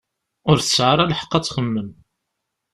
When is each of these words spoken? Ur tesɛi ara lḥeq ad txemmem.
Ur 0.49 0.57
tesɛi 0.59 0.87
ara 0.91 1.09
lḥeq 1.11 1.31
ad 1.33 1.43
txemmem. 1.45 1.89